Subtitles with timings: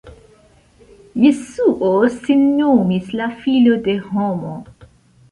[1.23, 4.55] Jesuo sin nomis la "filo de homo".